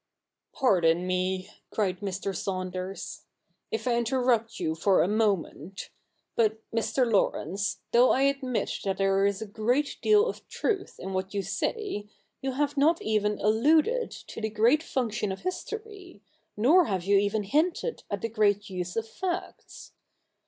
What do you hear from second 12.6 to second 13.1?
not